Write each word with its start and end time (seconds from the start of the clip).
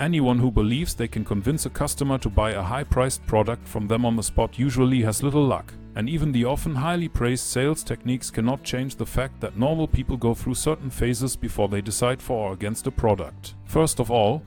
Anyone 0.00 0.38
who 0.38 0.50
believes 0.50 0.94
they 0.94 1.08
can 1.08 1.26
convince 1.26 1.66
a 1.66 1.70
customer 1.70 2.16
to 2.16 2.30
buy 2.30 2.52
a 2.52 2.62
high 2.62 2.84
priced 2.84 3.26
product 3.26 3.68
from 3.68 3.86
them 3.86 4.06
on 4.06 4.16
the 4.16 4.22
spot 4.22 4.58
usually 4.58 5.02
has 5.02 5.22
little 5.22 5.44
luck. 5.44 5.74
And 5.94 6.08
even 6.08 6.32
the 6.32 6.46
often 6.46 6.74
highly 6.74 7.06
praised 7.06 7.44
sales 7.44 7.84
techniques 7.84 8.30
cannot 8.30 8.64
change 8.64 8.96
the 8.96 9.04
fact 9.04 9.38
that 9.42 9.58
normal 9.58 9.86
people 9.86 10.16
go 10.16 10.32
through 10.32 10.54
certain 10.54 10.88
phases 10.88 11.36
before 11.36 11.68
they 11.68 11.82
decide 11.82 12.22
for 12.22 12.48
or 12.48 12.52
against 12.54 12.86
a 12.86 12.90
product. 12.90 13.56
First 13.66 14.00
of 14.00 14.10
all, 14.10 14.42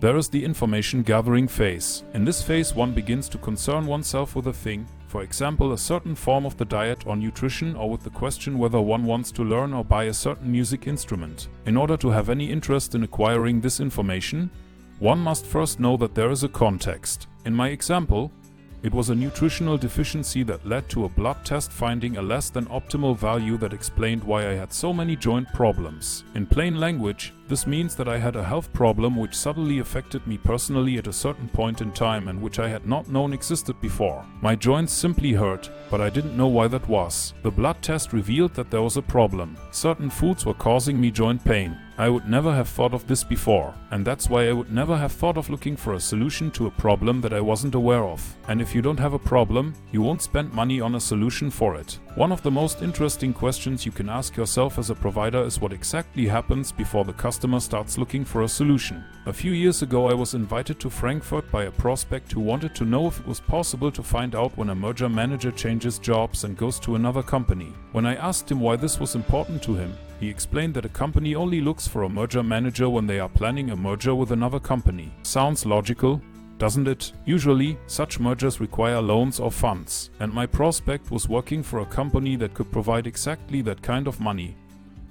there 0.00 0.18
is 0.18 0.28
the 0.28 0.44
information 0.44 1.02
gathering 1.02 1.48
phase. 1.48 2.04
In 2.12 2.26
this 2.26 2.42
phase, 2.42 2.74
one 2.74 2.92
begins 2.92 3.30
to 3.30 3.38
concern 3.38 3.86
oneself 3.86 4.36
with 4.36 4.48
a 4.48 4.52
thing, 4.52 4.86
for 5.06 5.22
example, 5.22 5.72
a 5.72 5.78
certain 5.78 6.14
form 6.14 6.44
of 6.44 6.58
the 6.58 6.66
diet 6.66 7.06
or 7.06 7.16
nutrition, 7.16 7.74
or 7.76 7.88
with 7.88 8.02
the 8.02 8.10
question 8.10 8.58
whether 8.58 8.78
one 8.78 9.04
wants 9.04 9.32
to 9.32 9.42
learn 9.42 9.72
or 9.72 9.82
buy 9.82 10.04
a 10.04 10.12
certain 10.12 10.52
music 10.52 10.86
instrument. 10.86 11.48
In 11.64 11.78
order 11.78 11.96
to 11.96 12.10
have 12.10 12.28
any 12.28 12.52
interest 12.52 12.94
in 12.94 13.04
acquiring 13.04 13.62
this 13.62 13.80
information, 13.80 14.50
one 14.98 15.18
must 15.18 15.46
first 15.46 15.78
know 15.78 15.96
that 15.96 16.14
there 16.14 16.30
is 16.30 16.44
a 16.44 16.48
context. 16.48 17.28
In 17.44 17.54
my 17.54 17.68
example, 17.68 18.32
it 18.80 18.94
was 18.94 19.10
a 19.10 19.14
nutritional 19.14 19.76
deficiency 19.76 20.44
that 20.44 20.64
led 20.64 20.88
to 20.90 21.04
a 21.04 21.08
blood 21.08 21.44
test 21.44 21.72
finding 21.72 22.16
a 22.16 22.22
less 22.22 22.48
than 22.48 22.66
optimal 22.66 23.16
value 23.16 23.56
that 23.58 23.72
explained 23.72 24.22
why 24.22 24.48
I 24.48 24.54
had 24.54 24.72
so 24.72 24.92
many 24.92 25.16
joint 25.16 25.52
problems. 25.52 26.22
In 26.36 26.46
plain 26.46 26.78
language, 26.78 27.32
this 27.48 27.66
means 27.66 27.96
that 27.96 28.06
I 28.06 28.18
had 28.18 28.36
a 28.36 28.44
health 28.44 28.72
problem 28.72 29.16
which 29.16 29.34
suddenly 29.34 29.80
affected 29.80 30.24
me 30.28 30.38
personally 30.38 30.96
at 30.96 31.08
a 31.08 31.12
certain 31.12 31.48
point 31.48 31.80
in 31.80 31.90
time 31.90 32.28
and 32.28 32.40
which 32.40 32.60
I 32.60 32.68
had 32.68 32.86
not 32.86 33.08
known 33.08 33.32
existed 33.32 33.80
before. 33.80 34.24
My 34.42 34.54
joints 34.54 34.92
simply 34.92 35.32
hurt, 35.32 35.70
but 35.90 36.00
I 36.00 36.08
didn't 36.08 36.36
know 36.36 36.46
why 36.46 36.68
that 36.68 36.88
was. 36.88 37.34
The 37.42 37.50
blood 37.50 37.82
test 37.82 38.12
revealed 38.12 38.54
that 38.54 38.70
there 38.70 38.82
was 38.82 38.96
a 38.96 39.02
problem. 39.02 39.56
Certain 39.72 40.08
foods 40.08 40.46
were 40.46 40.54
causing 40.54 41.00
me 41.00 41.10
joint 41.10 41.44
pain. 41.44 41.76
I 42.00 42.08
would 42.08 42.28
never 42.28 42.54
have 42.54 42.68
thought 42.68 42.94
of 42.94 43.08
this 43.08 43.24
before, 43.24 43.74
and 43.90 44.06
that's 44.06 44.30
why 44.30 44.48
I 44.48 44.52
would 44.52 44.72
never 44.72 44.96
have 44.96 45.10
thought 45.10 45.36
of 45.36 45.50
looking 45.50 45.74
for 45.74 45.94
a 45.94 46.00
solution 46.00 46.48
to 46.52 46.68
a 46.68 46.70
problem 46.70 47.20
that 47.22 47.32
I 47.32 47.40
wasn't 47.40 47.74
aware 47.74 48.04
of. 48.04 48.36
And 48.46 48.62
if 48.62 48.72
you 48.72 48.80
don't 48.80 49.00
have 49.00 49.14
a 49.14 49.18
problem, 49.18 49.74
you 49.90 50.00
won't 50.00 50.22
spend 50.22 50.52
money 50.52 50.80
on 50.80 50.94
a 50.94 51.00
solution 51.00 51.50
for 51.50 51.74
it. 51.74 51.98
One 52.14 52.30
of 52.30 52.40
the 52.44 52.52
most 52.52 52.82
interesting 52.82 53.32
questions 53.32 53.84
you 53.84 53.90
can 53.90 54.08
ask 54.08 54.36
yourself 54.36 54.78
as 54.78 54.90
a 54.90 54.94
provider 54.94 55.42
is 55.42 55.60
what 55.60 55.72
exactly 55.72 56.28
happens 56.28 56.70
before 56.70 57.04
the 57.04 57.12
customer 57.12 57.58
starts 57.58 57.98
looking 57.98 58.24
for 58.24 58.42
a 58.42 58.48
solution. 58.48 59.04
A 59.26 59.32
few 59.32 59.50
years 59.50 59.82
ago, 59.82 60.08
I 60.08 60.14
was 60.14 60.34
invited 60.34 60.78
to 60.78 60.90
Frankfurt 60.90 61.50
by 61.50 61.64
a 61.64 61.72
prospect 61.72 62.30
who 62.30 62.40
wanted 62.40 62.76
to 62.76 62.84
know 62.84 63.08
if 63.08 63.18
it 63.18 63.26
was 63.26 63.40
possible 63.40 63.90
to 63.90 64.04
find 64.04 64.36
out 64.36 64.56
when 64.56 64.70
a 64.70 64.74
merger 64.74 65.08
manager 65.08 65.50
changes 65.50 65.98
jobs 65.98 66.44
and 66.44 66.56
goes 66.56 66.78
to 66.78 66.94
another 66.94 67.24
company. 67.24 67.74
When 67.90 68.06
I 68.06 68.14
asked 68.14 68.48
him 68.48 68.60
why 68.60 68.76
this 68.76 69.00
was 69.00 69.16
important 69.16 69.64
to 69.64 69.74
him, 69.74 69.92
he 70.20 70.28
explained 70.28 70.74
that 70.74 70.84
a 70.84 70.88
company 70.90 71.34
only 71.34 71.60
looks 71.60 71.86
for 71.86 72.02
a 72.02 72.08
merger 72.08 72.42
manager 72.42 72.88
when 72.88 73.06
they 73.06 73.20
are 73.20 73.28
planning 73.28 73.70
a 73.70 73.76
merger 73.76 74.14
with 74.14 74.32
another 74.32 74.58
company. 74.58 75.12
Sounds 75.22 75.64
logical, 75.64 76.20
doesn't 76.58 76.88
it? 76.88 77.12
Usually, 77.24 77.78
such 77.86 78.18
mergers 78.18 78.60
require 78.60 79.00
loans 79.00 79.38
or 79.38 79.50
funds, 79.50 80.10
and 80.18 80.32
my 80.32 80.44
prospect 80.44 81.10
was 81.10 81.28
working 81.28 81.62
for 81.62 81.80
a 81.80 81.86
company 81.86 82.34
that 82.36 82.54
could 82.54 82.72
provide 82.72 83.06
exactly 83.06 83.62
that 83.62 83.80
kind 83.80 84.08
of 84.08 84.20
money, 84.20 84.56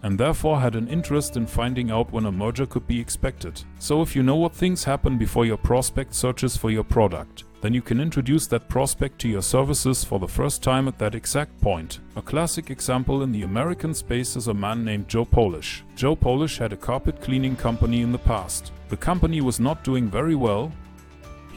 and 0.03 0.19
therefore 0.19 0.59
had 0.59 0.75
an 0.75 0.89
interest 0.89 1.37
in 1.37 1.47
finding 1.47 1.89
out 1.89 2.11
when 2.11 2.25
a 2.25 2.31
merger 2.31 2.65
could 2.65 2.85
be 2.85 2.99
expected. 2.99 3.63
So 3.79 4.01
if 4.01 4.15
you 4.15 4.23
know 4.23 4.35
what 4.35 4.53
things 4.53 4.83
happen 4.83 5.17
before 5.17 5.45
your 5.45 5.57
prospect 5.57 6.13
searches 6.13 6.57
for 6.57 6.69
your 6.69 6.83
product, 6.83 7.45
then 7.61 7.73
you 7.73 7.81
can 7.81 7.99
introduce 7.99 8.47
that 8.47 8.69
prospect 8.69 9.19
to 9.19 9.27
your 9.27 9.41
services 9.41 10.03
for 10.03 10.19
the 10.19 10.27
first 10.27 10.61
time 10.61 10.87
at 10.87 10.97
that 10.99 11.15
exact 11.15 11.59
point. 11.61 11.99
A 12.15 12.21
classic 12.21 12.69
example 12.69 13.23
in 13.23 13.31
the 13.31 13.43
American 13.43 13.93
space 13.93 14.35
is 14.35 14.47
a 14.47 14.53
man 14.53 14.85
named 14.85 15.07
Joe 15.07 15.25
Polish. 15.25 15.83
Joe 15.95 16.15
Polish 16.15 16.57
had 16.57 16.73
a 16.73 16.77
carpet 16.77 17.21
cleaning 17.21 17.55
company 17.55 18.01
in 18.01 18.11
the 18.11 18.19
past. 18.19 18.71
The 18.89 18.97
company 18.97 19.41
was 19.41 19.59
not 19.59 19.83
doing 19.83 20.09
very 20.09 20.35
well, 20.35 20.71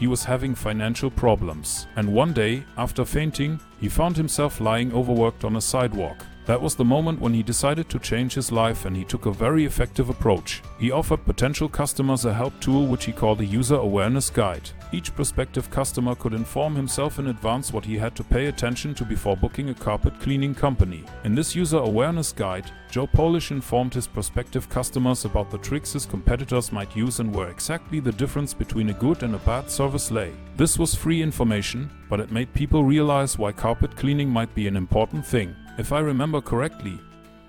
he 0.01 0.07
was 0.07 0.23
having 0.23 0.55
financial 0.55 1.11
problems, 1.11 1.85
and 1.95 2.11
one 2.11 2.33
day, 2.33 2.63
after 2.75 3.05
fainting, 3.05 3.59
he 3.79 3.87
found 3.87 4.17
himself 4.17 4.59
lying 4.59 4.91
overworked 4.93 5.45
on 5.45 5.57
a 5.57 5.61
sidewalk. 5.61 6.25
That 6.51 6.61
was 6.61 6.75
the 6.75 6.83
moment 6.83 7.21
when 7.21 7.33
he 7.33 7.43
decided 7.43 7.87
to 7.87 7.97
change 7.97 8.33
his 8.33 8.51
life 8.51 8.83
and 8.83 8.93
he 8.93 9.05
took 9.05 9.25
a 9.25 9.31
very 9.31 9.63
effective 9.63 10.09
approach. 10.09 10.61
He 10.77 10.91
offered 10.91 11.23
potential 11.23 11.69
customers 11.69 12.25
a 12.25 12.33
help 12.33 12.59
tool 12.59 12.87
which 12.87 13.05
he 13.05 13.13
called 13.13 13.37
the 13.37 13.45
user 13.45 13.77
awareness 13.77 14.29
guide. 14.29 14.69
Each 14.91 15.15
prospective 15.15 15.69
customer 15.69 16.13
could 16.13 16.33
inform 16.33 16.75
himself 16.75 17.19
in 17.19 17.27
advance 17.27 17.71
what 17.71 17.85
he 17.85 17.97
had 17.97 18.17
to 18.17 18.25
pay 18.25 18.47
attention 18.47 18.93
to 18.95 19.05
before 19.05 19.37
booking 19.37 19.69
a 19.69 19.73
carpet 19.73 20.19
cleaning 20.19 20.53
company. 20.53 21.05
In 21.23 21.35
this 21.35 21.55
user 21.55 21.77
awareness 21.77 22.33
guide, 22.33 22.69
Joe 22.89 23.07
Polish 23.07 23.51
informed 23.51 23.93
his 23.93 24.05
prospective 24.05 24.67
customers 24.67 25.23
about 25.23 25.51
the 25.51 25.57
tricks 25.57 25.93
his 25.93 26.05
competitors 26.05 26.73
might 26.73 26.93
use 26.93 27.21
and 27.21 27.33
where 27.33 27.47
exactly 27.47 28.01
the 28.01 28.11
difference 28.11 28.53
between 28.53 28.89
a 28.89 28.99
good 29.05 29.23
and 29.23 29.35
a 29.35 29.45
bad 29.47 29.71
service 29.71 30.11
lay. 30.11 30.33
This 30.57 30.77
was 30.77 30.93
free 30.93 31.21
information, 31.21 31.89
but 32.09 32.19
it 32.19 32.29
made 32.29 32.53
people 32.53 32.83
realize 32.83 33.37
why 33.37 33.53
carpet 33.53 33.95
cleaning 33.95 34.29
might 34.29 34.53
be 34.53 34.67
an 34.67 34.75
important 34.75 35.25
thing. 35.25 35.55
If 35.77 35.91
I 35.91 35.99
remember 35.99 36.41
correctly, 36.41 36.99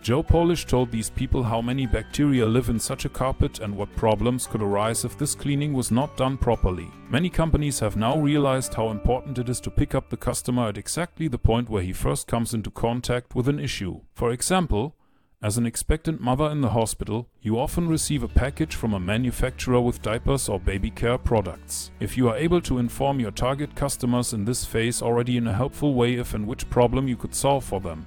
Joe 0.00 0.22
Polish 0.22 0.64
told 0.64 0.90
these 0.90 1.10
people 1.10 1.42
how 1.42 1.60
many 1.60 1.86
bacteria 1.86 2.44
live 2.44 2.68
in 2.68 2.80
such 2.80 3.04
a 3.04 3.08
carpet 3.08 3.60
and 3.60 3.76
what 3.76 3.94
problems 3.94 4.46
could 4.46 4.62
arise 4.62 5.04
if 5.04 5.16
this 5.16 5.34
cleaning 5.34 5.72
was 5.72 5.90
not 5.90 6.16
done 6.16 6.36
properly. 6.36 6.88
Many 7.08 7.30
companies 7.30 7.78
have 7.78 7.96
now 7.96 8.18
realized 8.18 8.74
how 8.74 8.90
important 8.90 9.38
it 9.38 9.48
is 9.48 9.60
to 9.60 9.70
pick 9.70 9.94
up 9.94 10.08
the 10.08 10.16
customer 10.16 10.68
at 10.68 10.78
exactly 10.78 11.28
the 11.28 11.38
point 11.38 11.68
where 11.68 11.82
he 11.82 11.92
first 11.92 12.26
comes 12.26 12.52
into 12.52 12.70
contact 12.70 13.34
with 13.34 13.48
an 13.48 13.60
issue. 13.60 14.00
For 14.14 14.32
example, 14.32 14.96
as 15.42 15.58
an 15.58 15.66
expectant 15.66 16.20
mother 16.20 16.48
in 16.50 16.60
the 16.60 16.68
hospital, 16.68 17.28
you 17.40 17.58
often 17.58 17.88
receive 17.88 18.22
a 18.22 18.28
package 18.28 18.76
from 18.76 18.94
a 18.94 19.00
manufacturer 19.00 19.80
with 19.80 20.00
diapers 20.00 20.48
or 20.48 20.60
baby 20.60 20.88
care 20.88 21.18
products. 21.18 21.90
If 21.98 22.16
you 22.16 22.28
are 22.28 22.36
able 22.36 22.60
to 22.60 22.78
inform 22.78 23.18
your 23.18 23.32
target 23.32 23.74
customers 23.74 24.32
in 24.34 24.44
this 24.44 24.64
phase 24.64 25.02
already 25.02 25.36
in 25.36 25.48
a 25.48 25.52
helpful 25.52 25.94
way 25.94 26.14
if 26.14 26.34
and 26.34 26.46
which 26.46 26.70
problem 26.70 27.08
you 27.08 27.16
could 27.16 27.34
solve 27.34 27.64
for 27.64 27.80
them, 27.80 28.06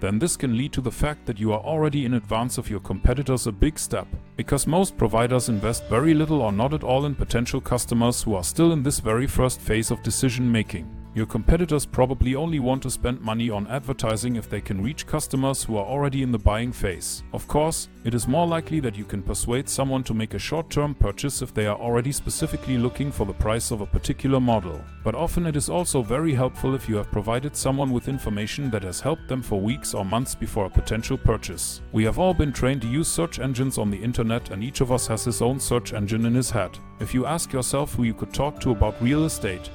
then 0.00 0.18
this 0.18 0.36
can 0.36 0.58
lead 0.58 0.74
to 0.74 0.82
the 0.82 0.90
fact 0.90 1.24
that 1.24 1.38
you 1.38 1.52
are 1.52 1.60
already 1.60 2.04
in 2.04 2.14
advance 2.14 2.58
of 2.58 2.68
your 2.68 2.80
competitors 2.80 3.46
a 3.46 3.52
big 3.52 3.78
step. 3.78 4.08
Because 4.36 4.66
most 4.66 4.98
providers 4.98 5.48
invest 5.48 5.84
very 5.84 6.12
little 6.12 6.42
or 6.42 6.52
not 6.52 6.74
at 6.74 6.84
all 6.84 7.06
in 7.06 7.14
potential 7.14 7.60
customers 7.60 8.22
who 8.22 8.34
are 8.34 8.44
still 8.44 8.72
in 8.72 8.82
this 8.82 9.00
very 9.00 9.26
first 9.26 9.60
phase 9.60 9.90
of 9.90 10.02
decision 10.02 10.50
making. 10.50 11.01
Your 11.14 11.26
competitors 11.26 11.84
probably 11.84 12.34
only 12.34 12.58
want 12.58 12.82
to 12.84 12.90
spend 12.90 13.20
money 13.20 13.50
on 13.50 13.66
advertising 13.66 14.36
if 14.36 14.48
they 14.48 14.62
can 14.62 14.82
reach 14.82 15.06
customers 15.06 15.62
who 15.62 15.76
are 15.76 15.84
already 15.84 16.22
in 16.22 16.32
the 16.32 16.38
buying 16.38 16.72
phase. 16.72 17.22
Of 17.34 17.46
course, 17.46 17.90
it 18.04 18.14
is 18.14 18.26
more 18.26 18.46
likely 18.46 18.80
that 18.80 18.96
you 18.96 19.04
can 19.04 19.22
persuade 19.22 19.68
someone 19.68 20.02
to 20.04 20.14
make 20.14 20.32
a 20.32 20.38
short-term 20.38 20.94
purchase 20.94 21.42
if 21.42 21.52
they 21.52 21.66
are 21.66 21.76
already 21.76 22.12
specifically 22.12 22.78
looking 22.78 23.12
for 23.12 23.26
the 23.26 23.34
price 23.34 23.70
of 23.70 23.82
a 23.82 23.86
particular 23.86 24.40
model. 24.40 24.82
But 25.04 25.14
often 25.14 25.44
it 25.44 25.54
is 25.54 25.68
also 25.68 26.00
very 26.00 26.32
helpful 26.32 26.74
if 26.74 26.88
you 26.88 26.96
have 26.96 27.12
provided 27.12 27.54
someone 27.54 27.90
with 27.90 28.08
information 28.08 28.70
that 28.70 28.82
has 28.82 29.00
helped 29.00 29.28
them 29.28 29.42
for 29.42 29.60
weeks 29.60 29.92
or 29.92 30.06
months 30.06 30.34
before 30.34 30.64
a 30.64 30.70
potential 30.70 31.18
purchase. 31.18 31.82
We 31.92 32.04
have 32.04 32.18
all 32.18 32.32
been 32.32 32.54
trained 32.54 32.80
to 32.82 32.88
use 32.88 33.06
search 33.06 33.38
engines 33.38 33.76
on 33.76 33.90
the 33.90 34.02
internet 34.02 34.48
and 34.48 34.64
each 34.64 34.80
of 34.80 34.90
us 34.90 35.08
has 35.08 35.24
his 35.24 35.42
own 35.42 35.60
search 35.60 35.92
engine 35.92 36.24
in 36.24 36.34
his 36.34 36.50
head. 36.50 36.78
If 37.00 37.12
you 37.12 37.26
ask 37.26 37.52
yourself 37.52 37.92
who 37.92 38.04
you 38.04 38.14
could 38.14 38.32
talk 38.32 38.60
to 38.60 38.70
about 38.70 39.02
real 39.02 39.26
estate, 39.26 39.68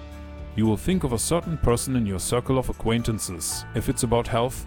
you 0.58 0.66
will 0.66 0.76
think 0.76 1.04
of 1.04 1.14
a 1.14 1.20
certain 1.20 1.56
person 1.56 1.96
in 1.96 2.06
your 2.08 2.20
circle 2.20 2.58
of 2.58 2.68
acquaintances. 2.68 3.64
If 3.76 3.90
it's 3.90 4.02
about 4.02 4.28
health, 4.28 4.66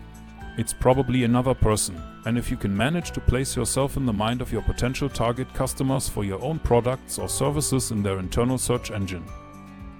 it's 0.56 0.72
probably 0.72 1.24
another 1.24 1.52
person. 1.52 2.00
And 2.26 2.38
if 2.38 2.48
you 2.48 2.56
can 2.56 2.76
manage 2.76 3.10
to 3.10 3.20
place 3.20 3.56
yourself 3.56 3.96
in 3.96 4.06
the 4.06 4.12
mind 4.12 4.40
of 4.40 4.52
your 4.52 4.62
potential 4.62 5.08
target 5.08 5.52
customers 5.52 6.08
for 6.08 6.22
your 6.22 6.40
own 6.42 6.60
products 6.60 7.18
or 7.18 7.28
services 7.28 7.90
in 7.90 8.04
their 8.04 8.20
internal 8.20 8.56
search 8.56 8.92
engine, 8.92 9.24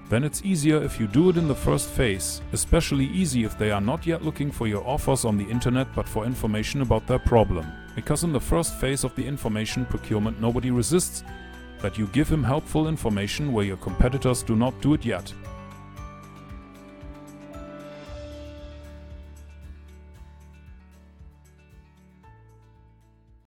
then 0.08 0.22
it's 0.22 0.44
easier 0.44 0.80
if 0.80 1.00
you 1.00 1.08
do 1.08 1.28
it 1.28 1.36
in 1.36 1.48
the 1.48 1.54
first 1.54 1.88
phase, 1.88 2.40
especially 2.52 3.06
easy 3.06 3.42
if 3.42 3.58
they 3.58 3.72
are 3.72 3.80
not 3.80 4.06
yet 4.06 4.24
looking 4.24 4.52
for 4.52 4.68
your 4.68 4.86
offers 4.86 5.24
on 5.24 5.36
the 5.36 5.50
internet 5.50 5.92
but 5.96 6.08
for 6.08 6.24
information 6.24 6.82
about 6.82 7.04
their 7.08 7.18
problem. 7.18 7.66
Because 7.96 8.22
in 8.22 8.32
the 8.32 8.40
first 8.40 8.78
phase 8.78 9.02
of 9.02 9.14
the 9.16 9.26
information 9.26 9.84
procurement 9.86 10.40
nobody 10.40 10.70
resists 10.70 11.24
that 11.80 11.98
you 11.98 12.06
give 12.08 12.28
him 12.28 12.44
helpful 12.44 12.86
information 12.86 13.52
where 13.52 13.64
your 13.64 13.76
competitors 13.78 14.44
do 14.44 14.54
not 14.54 14.80
do 14.80 14.94
it 14.94 15.04
yet. 15.04 15.32